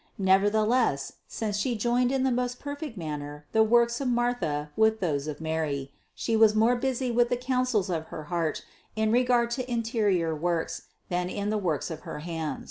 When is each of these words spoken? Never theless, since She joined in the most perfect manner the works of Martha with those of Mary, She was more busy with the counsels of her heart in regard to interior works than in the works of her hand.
Never 0.17 0.49
theless, 0.49 1.11
since 1.27 1.57
She 1.57 1.75
joined 1.77 2.11
in 2.11 2.23
the 2.23 2.31
most 2.31 2.59
perfect 2.59 2.97
manner 2.97 3.45
the 3.51 3.61
works 3.61 4.01
of 4.01 4.07
Martha 4.07 4.71
with 4.75 4.99
those 4.99 5.27
of 5.27 5.39
Mary, 5.39 5.93
She 6.15 6.35
was 6.35 6.55
more 6.55 6.75
busy 6.75 7.11
with 7.11 7.29
the 7.29 7.37
counsels 7.37 7.87
of 7.91 8.05
her 8.07 8.23
heart 8.23 8.65
in 8.95 9.11
regard 9.11 9.51
to 9.51 9.71
interior 9.71 10.35
works 10.35 10.87
than 11.09 11.29
in 11.29 11.51
the 11.51 11.59
works 11.59 11.91
of 11.91 11.99
her 11.99 12.17
hand. 12.21 12.59